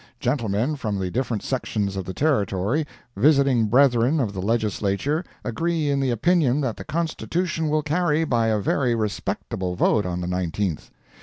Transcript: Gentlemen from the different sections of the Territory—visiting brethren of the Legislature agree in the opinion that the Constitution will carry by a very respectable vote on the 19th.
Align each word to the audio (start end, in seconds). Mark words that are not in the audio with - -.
Gentlemen 0.19 0.77
from 0.77 0.97
the 0.97 1.11
different 1.11 1.43
sections 1.43 1.95
of 1.95 2.05
the 2.05 2.13
Territory—visiting 2.15 3.67
brethren 3.67 4.19
of 4.19 4.33
the 4.33 4.41
Legislature 4.41 5.23
agree 5.43 5.91
in 5.91 5.99
the 5.99 6.09
opinion 6.09 6.59
that 6.61 6.75
the 6.77 6.83
Constitution 6.83 7.69
will 7.69 7.83
carry 7.83 8.23
by 8.23 8.47
a 8.47 8.57
very 8.57 8.95
respectable 8.95 9.75
vote 9.75 10.07
on 10.07 10.19
the 10.19 10.25
19th. 10.25 10.89